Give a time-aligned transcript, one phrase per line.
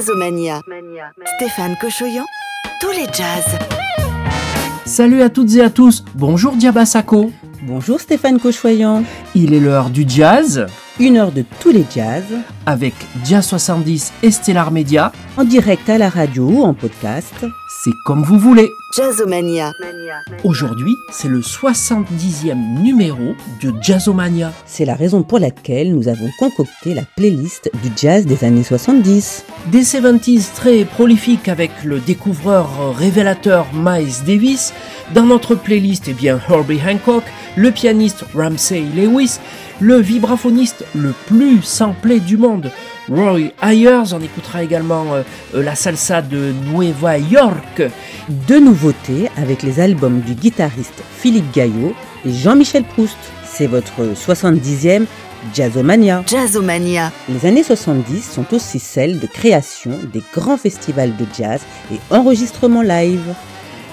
[0.00, 0.62] Jazzomania.
[1.36, 2.24] Stéphane Cochoyan,
[2.80, 3.58] tous les jazz.
[4.86, 7.30] Salut à toutes et à tous, bonjour Diabasako.
[7.62, 9.04] Bonjour Stéphane Cochoyan.
[9.34, 10.66] Il est l'heure du jazz.
[10.98, 12.24] Une heure de tous les jazz.
[12.64, 12.94] Avec
[13.24, 15.12] Jazz 70 et Stellar Media.
[15.36, 17.44] En direct à la radio ou en podcast.
[17.82, 18.74] C'est comme vous voulez.
[18.94, 19.72] Jazzomania.
[20.44, 24.52] Aujourd'hui, c'est le 70e numéro de Jazzomania.
[24.66, 29.46] C'est la raison pour laquelle nous avons concocté la playlist du jazz des années 70.
[29.72, 34.74] Des 70s très prolifiques avec le découvreur révélateur Miles Davis.
[35.14, 37.24] Dans notre playlist, eh bien, Herbie Hancock,
[37.56, 39.38] le pianiste Ramsey Lewis,
[39.80, 42.70] le vibraphoniste le plus samplé du monde,
[43.10, 44.12] Roy Ayers.
[44.12, 45.22] On écoutera également euh,
[45.54, 47.82] euh, la salsa de Nueva York.
[48.28, 53.16] Deux nouveautés avec les albums du guitariste Philippe Gaillot et Jean-Michel Proust.
[53.44, 55.06] C'est votre 70e
[55.52, 56.22] Jazzomania.
[56.26, 57.10] Jazzomania.
[57.28, 61.60] Les années 70 sont aussi celles de création des grands festivals de jazz
[61.92, 63.34] et enregistrements live.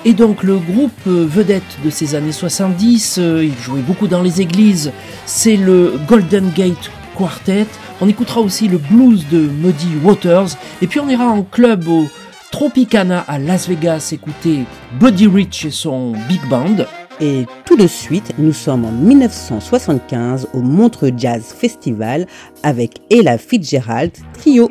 [0.05, 4.41] Et donc le groupe euh, vedette de ces années 70, il jouait beaucoup dans les
[4.41, 4.91] églises,
[5.25, 7.65] c'est le Golden Gate Quartet.
[7.99, 10.49] On écoutera aussi le blues de Muddy Waters.
[10.81, 12.05] Et puis on ira en club au
[12.51, 14.65] Tropicana à Las Vegas écouter
[14.99, 16.85] Buddy Rich et son Big Band.
[17.19, 22.27] Et tout de suite, nous sommes en 1975 au Montreux Jazz Festival
[22.61, 24.69] avec Ella Fitzgerald Trio.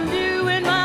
[0.00, 0.79] I'm doing my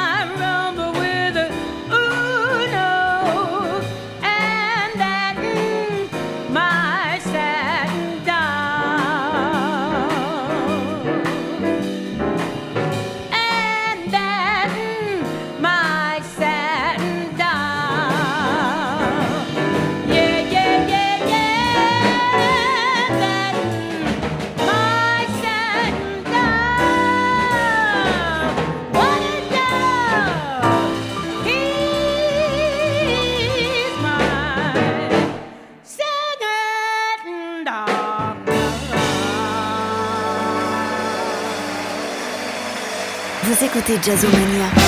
[43.87, 44.84] C'était Jazzomania.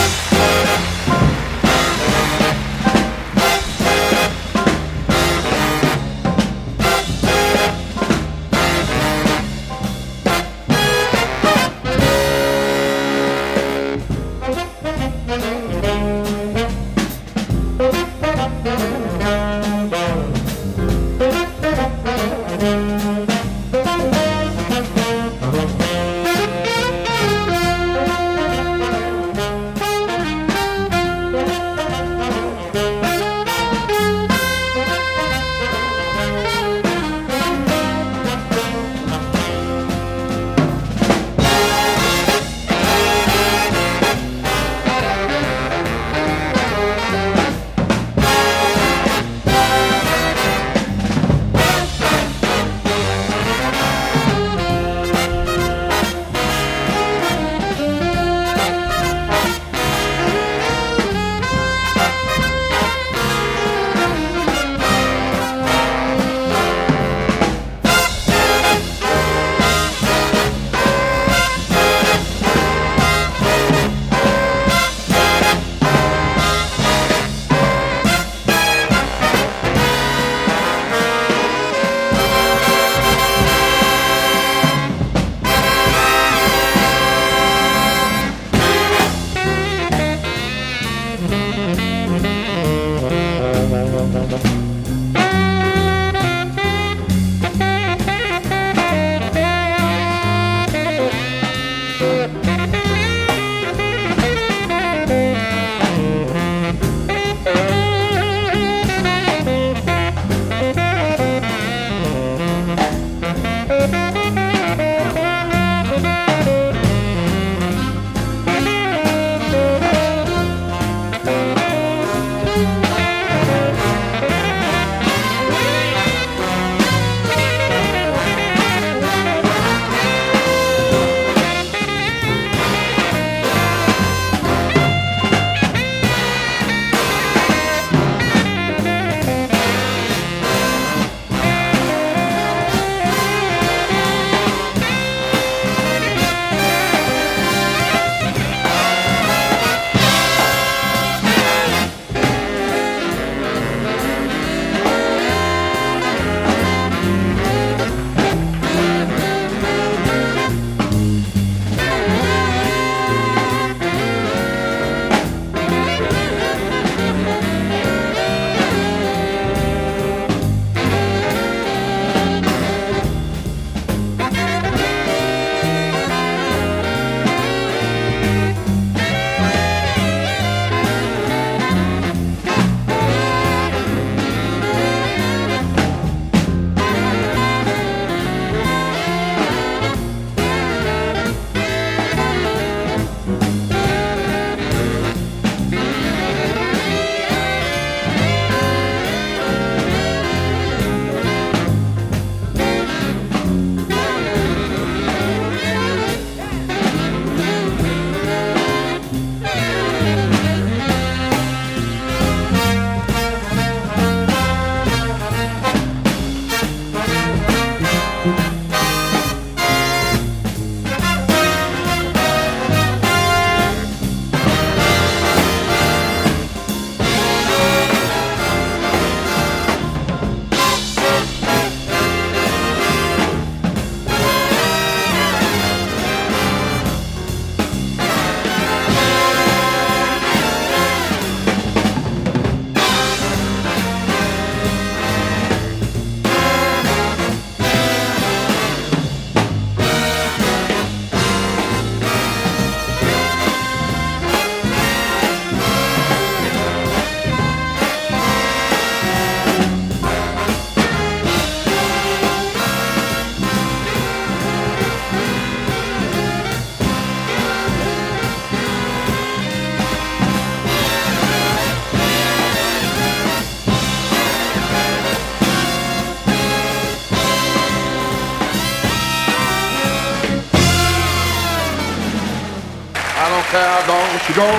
[283.58, 284.50] You go.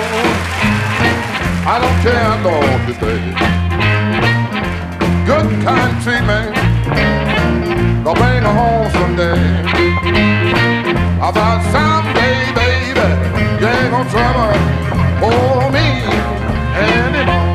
[1.65, 3.19] I don't care, don't you stay.
[5.25, 6.55] Good kind treatment,
[8.03, 9.39] gonna bring her home someday.
[11.31, 13.07] Thought someday, baby,
[13.61, 14.53] you ain't gonna trouble
[15.21, 15.87] for me
[16.87, 17.49] anymore.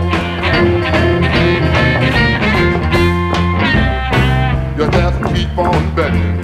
[4.79, 6.37] You just keep on betting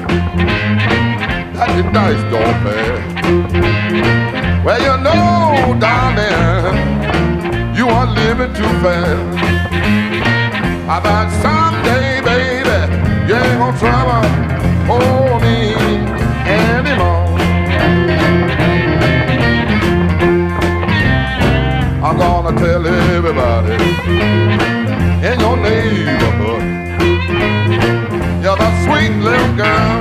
[1.55, 4.30] that the dice don't pay.
[4.63, 6.77] Well, you know, darling,
[7.75, 9.39] you are living too fast.
[10.87, 12.79] I thought someday, baby,
[13.27, 14.29] you ain't gonna trouble
[14.87, 15.57] for me
[16.45, 17.27] anymore.
[22.05, 23.77] I'm gonna tell everybody
[25.27, 26.63] in your neighborhood,
[28.43, 30.00] you're the sweet little girl.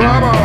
[0.00, 0.39] from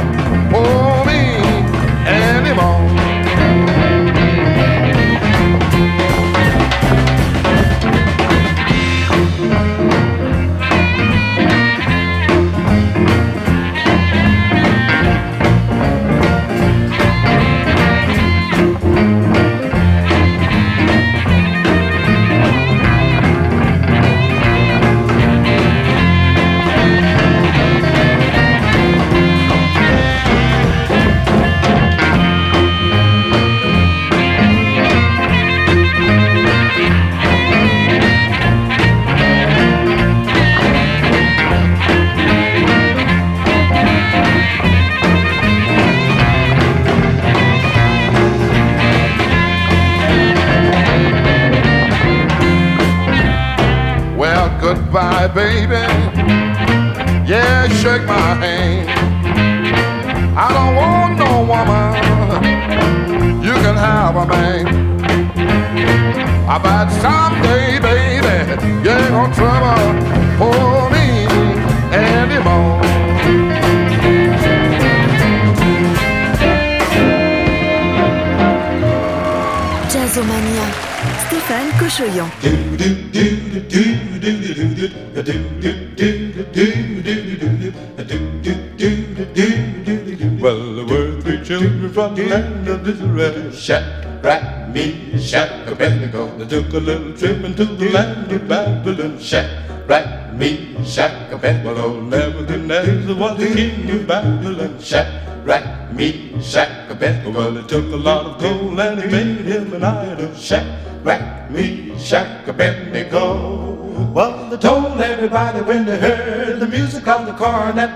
[96.38, 99.18] They took a little trip into the land of Babylon.
[99.20, 102.02] Shadrach, Meshach, Abednego.
[102.02, 104.78] Nebuchadnezzar was the king of Babylon.
[104.82, 105.08] shack
[105.46, 107.32] rack me Shadrach, Meshach, Abednego.
[107.32, 110.36] Well, it took a lot of gold and he made him an idol.
[110.36, 114.12] Shadrach, Meshach, Abednego.
[114.14, 117.92] Well, they told everybody when they heard the music of the cornet.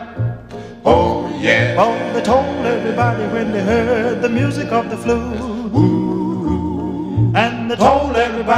[0.85, 1.75] Oh yeah.
[1.77, 5.58] Oh, they told everybody when they heard the music of the flute.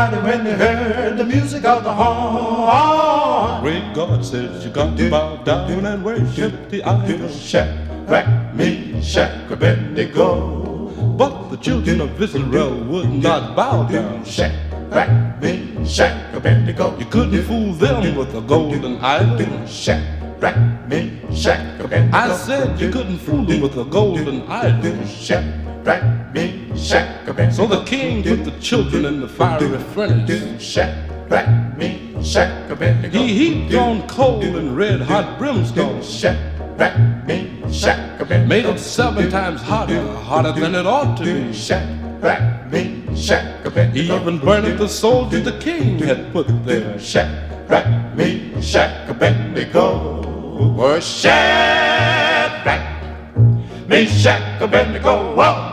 [0.01, 3.61] Everybody when they heard the music of the horn.
[3.61, 7.29] Great God says you got to bow down and worship the idol.
[7.29, 10.89] Shadrach, Meshach, Abednego.
[11.17, 14.25] But the children of Israel would not bow down.
[14.25, 16.97] Shadrach, Meshach, Abednego.
[16.97, 19.65] You couldn't fool them with a golden idol.
[19.67, 22.17] Shadrach, Meshach, Abednego.
[22.17, 25.05] I said you couldn't fool them with a golden idol.
[25.05, 27.51] Shadrach, Meshach, Abednego.
[27.51, 30.61] So the king put the children in the fiery furnace.
[30.61, 33.17] Shadrach, Meshach, Abednego.
[33.17, 36.01] He heaped on coal and red hot brimstone.
[36.03, 36.95] Shadrach,
[37.27, 38.47] Meshach, Abednego.
[38.47, 41.53] Made it seven times hotter, hotter than it ought to be.
[41.53, 44.15] Shadrach, Meshach, Abednego.
[44.21, 46.99] Even burned the soldiers the king had put there.
[46.99, 50.19] Shadrach, Meshach, Abednego.
[50.75, 52.81] Was Shadrach,
[53.87, 55.35] Meshach, Abednego.
[55.35, 55.70] Whoa.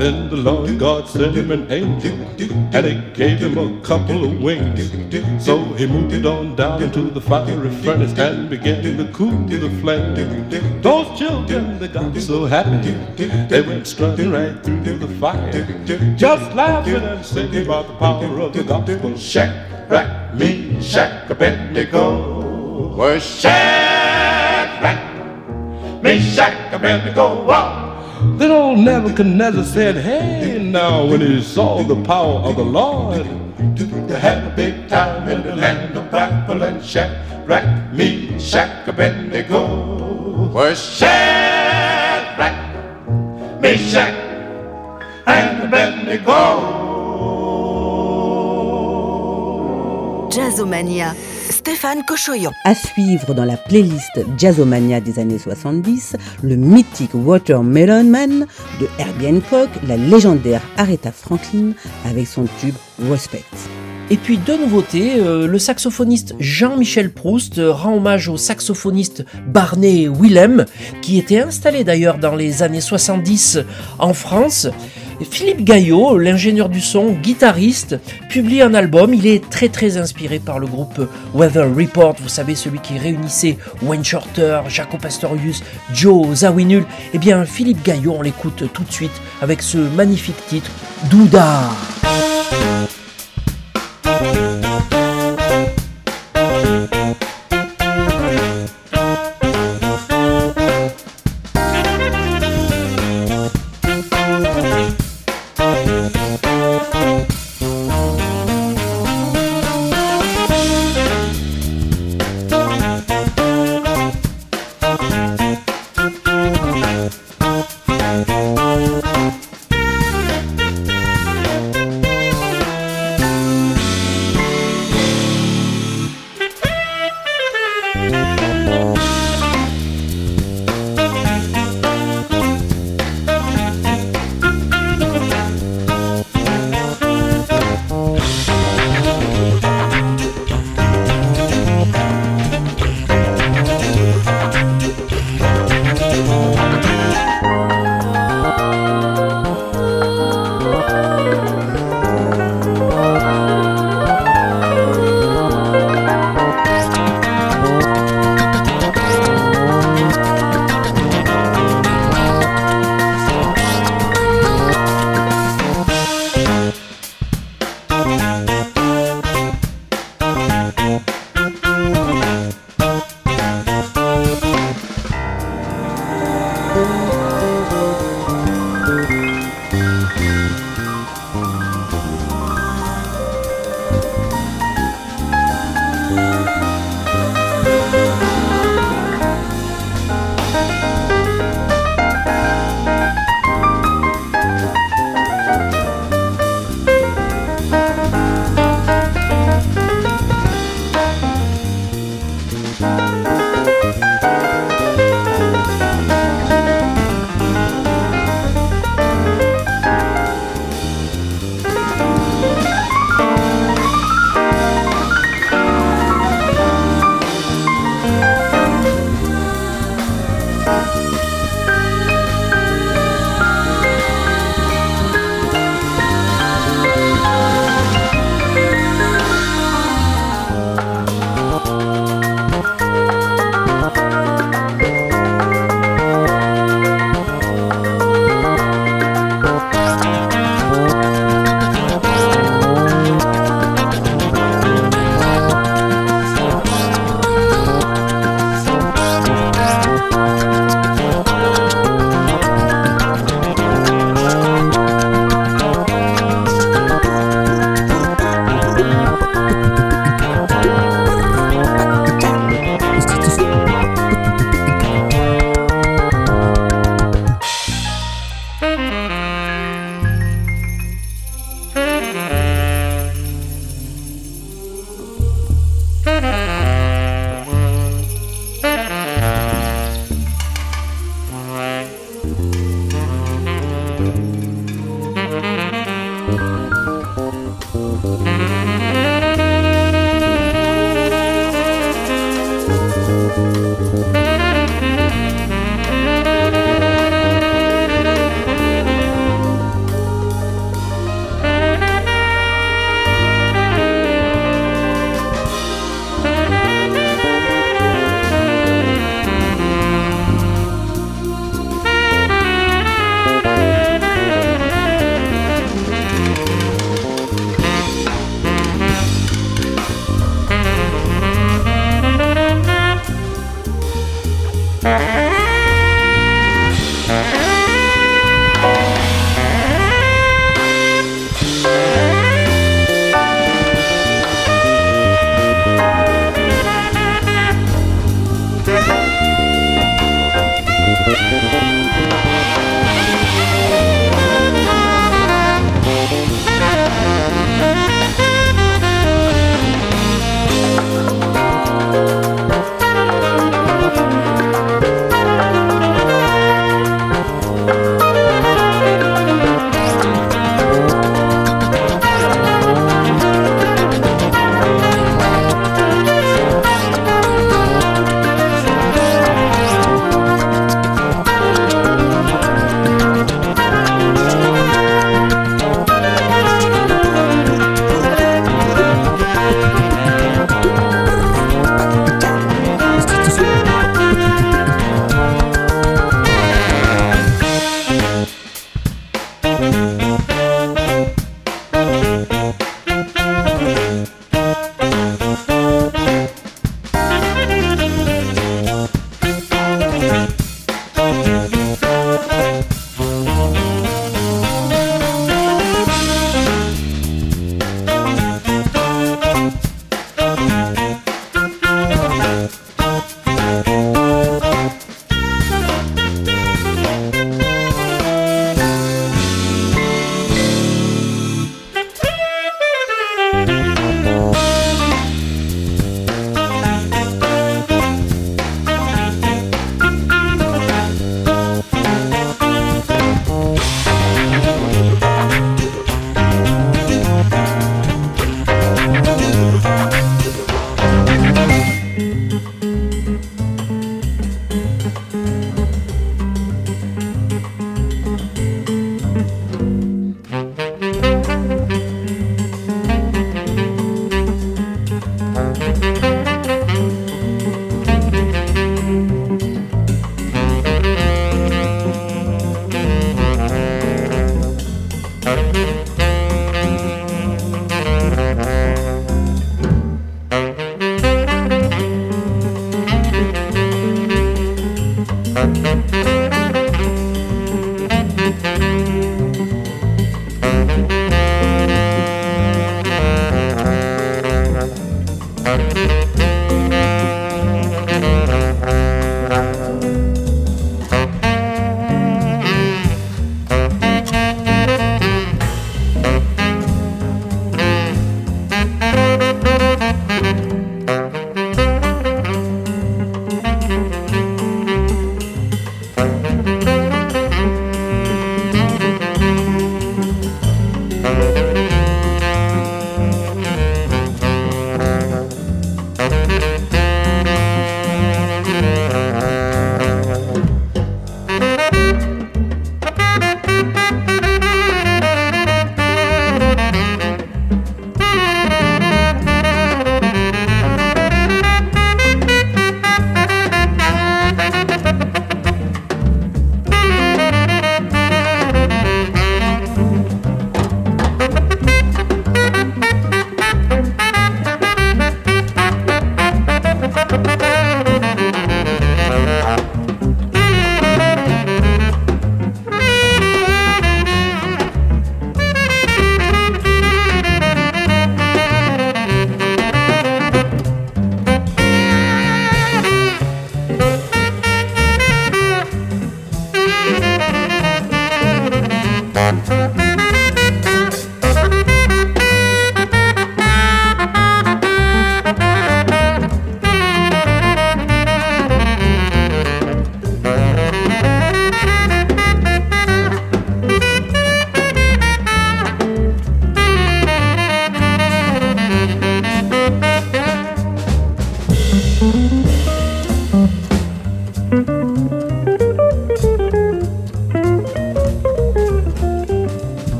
[0.00, 2.16] Then the Lord God sent him an angel,
[2.72, 4.90] and he gave him a couple of wings.
[5.44, 10.14] So he moved on down into the fiery furnace and began to cool the flame.
[10.80, 12.92] Those children, they got so happy,
[13.50, 15.52] they went strutting right through the fire,
[16.16, 19.14] just laughing and singing about the power of the gospel.
[19.18, 22.96] Shadrach, Meshach, Abednego.
[22.96, 24.96] Was Shadrach,
[26.02, 27.44] Meshach, Abednego.
[27.44, 27.89] Whoa.
[28.20, 33.24] Then old Nebuchadnezzar said, Hey, now, when he saw the power of the Lord,
[34.08, 36.82] they had a big time in the land of Babylon.
[36.82, 40.50] Shadrach, Meshach, Abednego.
[40.52, 42.58] Was Shadrach,
[43.62, 44.14] Meshach,
[45.26, 46.80] and Abednego.
[50.30, 51.39] Jazzomania.
[51.50, 52.52] Stéphane Cochoyan.
[52.64, 58.46] À suivre dans la playlist Jazzomania des années 70, le mythique Watermelon Man
[58.80, 61.72] de Herbie Hancock, la légendaire Aretha Franklin
[62.04, 62.74] avec son tube
[63.10, 63.44] Respect.
[64.10, 70.08] Et puis deux nouveautés, euh, le saxophoniste Jean-Michel Proust euh, rend hommage au saxophoniste Barney
[70.08, 70.66] Willem,
[71.00, 73.60] qui était installé d'ailleurs dans les années 70
[74.00, 74.66] en France.
[75.24, 77.98] Philippe Gaillot, l'ingénieur du son, guitariste,
[78.28, 79.12] publie un album.
[79.14, 83.58] Il est très très inspiré par le groupe Weather Report, vous savez, celui qui réunissait
[83.82, 85.62] Wayne Shorter, Jaco Pastorius,
[85.92, 86.84] Joe Zawinul.
[87.12, 90.70] Eh bien, Philippe Gaillot, on l'écoute tout de suite avec ce magnifique titre,
[91.10, 91.70] Douda.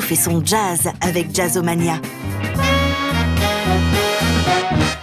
[0.00, 2.00] Fait son jazz avec Jazzomania.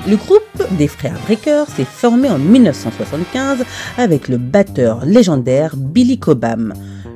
[0.08, 3.65] Le groupe des frères Breakers s'est formé en 1975
[3.97, 6.73] avec le batteur légendaire Billy Cobham.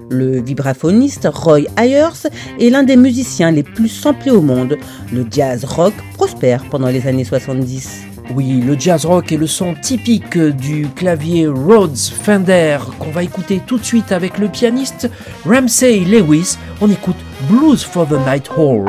[0.09, 4.77] Le vibraphoniste Roy Ayers est l'un des musiciens les plus samplés au monde.
[5.11, 8.02] Le jazz rock prospère pendant les années 70.
[8.35, 13.61] Oui, le jazz rock est le son typique du clavier Rhodes Fender qu'on va écouter
[13.65, 15.09] tout de suite avec le pianiste
[15.45, 16.57] Ramsey Lewis.
[16.81, 17.17] On écoute
[17.47, 18.85] Blues for the Night Hall.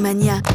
[0.00, 0.49] Mania.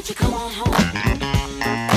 [0.00, 1.89] won't you come on home?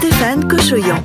[0.00, 1.00] Stéphane Cochoyan.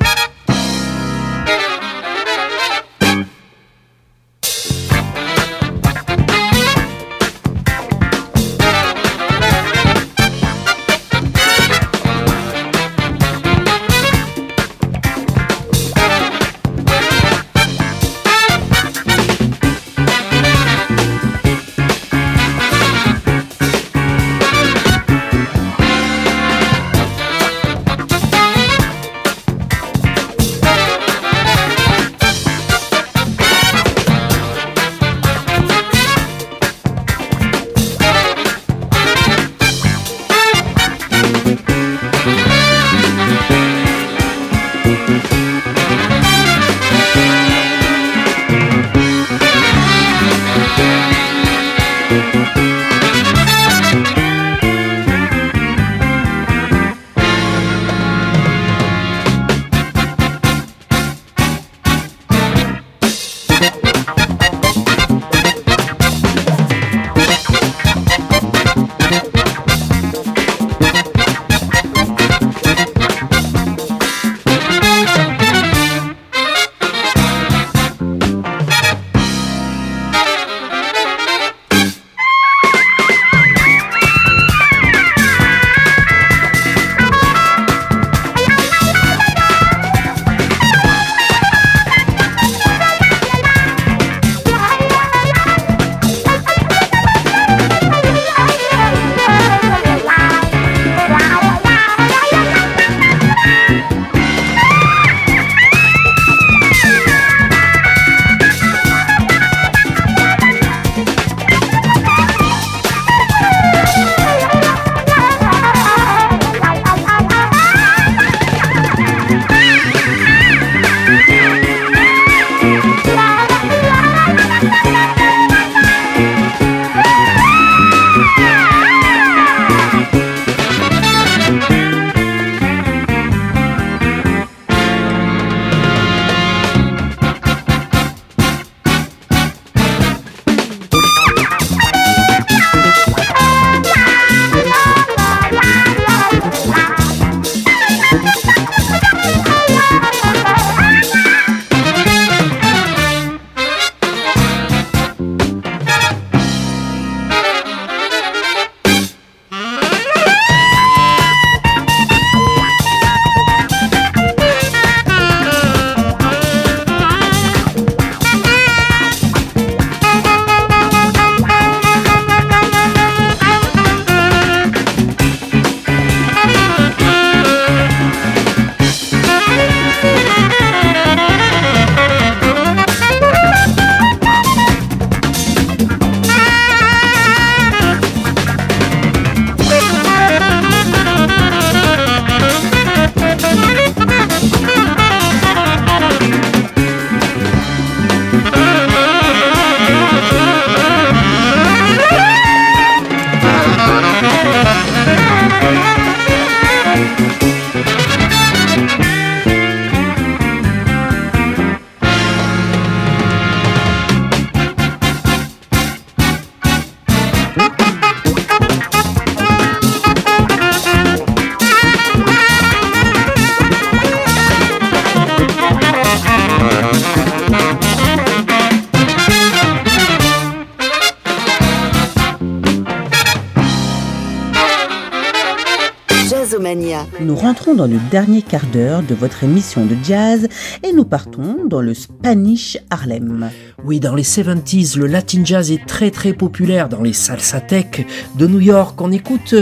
[237.86, 240.48] Le dernier quart d'heure de votre émission de jazz
[240.82, 243.50] et nous partons dans le Spanish Harlem.
[243.84, 248.04] Oui, dans les 70s, le latin jazz est très très populaire dans les salsa tech
[248.36, 249.00] de New York.
[249.00, 249.54] On écoute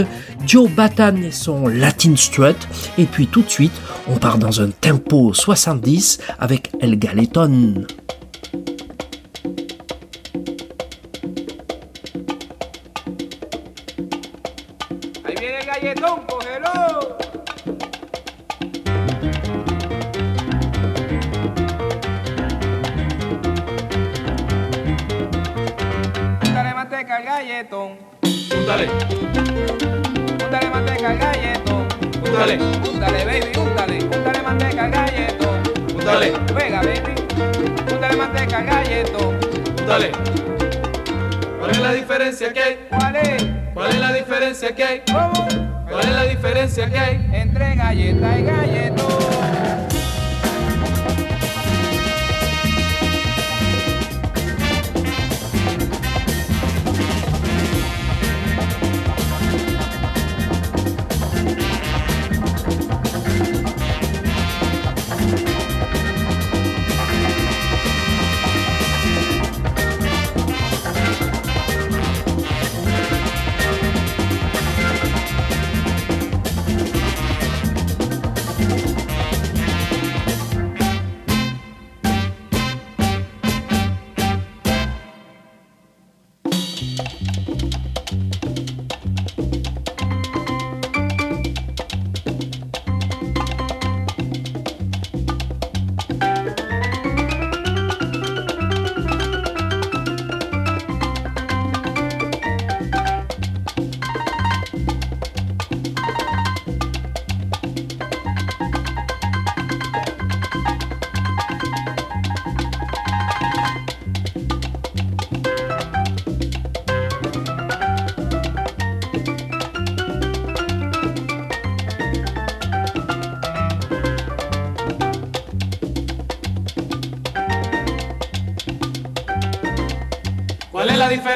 [0.45, 2.57] Joe Batan et son Latin Strut.
[2.97, 3.73] Et puis tout de suite,
[4.07, 7.85] on part dans un tempo 70 avec El Galeton.
[28.51, 28.89] Úntale.
[30.43, 31.87] Úntale manteca al galletón.
[32.23, 32.59] Úntale.
[32.91, 33.99] Úntale, baby, úntale.
[34.03, 35.63] Úntale manteca al galletón.
[35.95, 36.33] Úntale.
[36.53, 37.13] Venga, baby.
[37.91, 39.39] Úntale manteca al galletón.
[39.79, 40.11] Úntale.
[41.59, 42.79] ¿Cuál es la diferencia que hay?
[42.89, 43.45] ¿Cuál es?
[43.73, 45.01] ¿Cuál es la diferencia que hay?
[45.11, 45.47] ¿Cómo?
[45.89, 47.29] ¿Cuál es la diferencia que hay?
[47.33, 49.84] Entre galleta y galletón.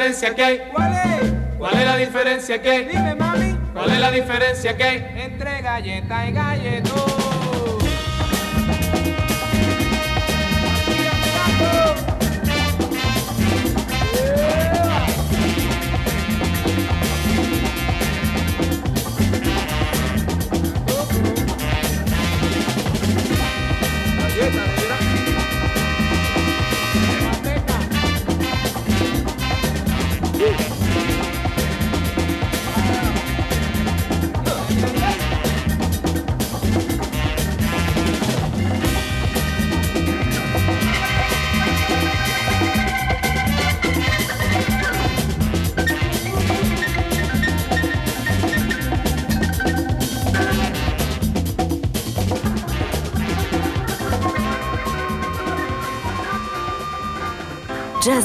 [0.10, 0.60] Diferencia que hay?
[0.74, 1.34] ¿Cuál es?
[1.57, 2.86] ¿Cuál es la diferencia que hay?
[2.86, 3.55] Dime, mami.
[3.74, 5.07] ¿Cuál es la diferencia que hay?
[5.18, 7.28] Entre galleta y galletón.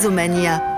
[0.05, 0.74] Jazzomania.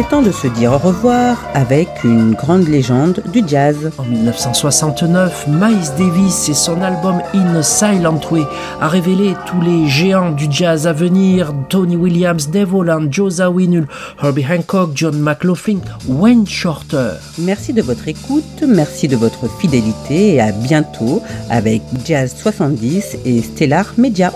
[0.00, 3.90] Est temps de se dire au revoir avec une grande légende du jazz.
[3.98, 8.44] En 1969, Miles Davis et son album In a Silent Way
[8.80, 13.88] a révélé tous les géants du jazz à venir Tony Williams, Dave Holland, Joe Zawinul,
[14.22, 17.16] Herbie Hancock, John McLaughlin, Wayne Shorter.
[17.38, 23.42] Merci de votre écoute, merci de votre fidélité et à bientôt avec Jazz 70 et
[23.42, 24.32] Stellar Media.